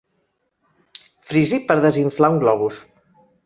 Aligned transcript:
Frisi 1.31 1.61
per 1.69 1.77
desinflar 1.87 2.35
un 2.37 2.43
globus. 2.47 2.85